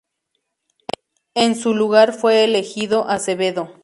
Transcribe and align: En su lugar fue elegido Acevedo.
En 1.35 1.55
su 1.55 1.75
lugar 1.75 2.11
fue 2.11 2.43
elegido 2.43 3.07
Acevedo. 3.07 3.69